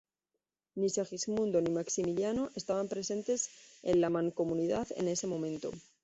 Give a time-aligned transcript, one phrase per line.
[0.75, 3.51] Ni Segismundo ni Maximiliano estaban presentes
[3.83, 5.69] en la Mancomunidad en ese momento.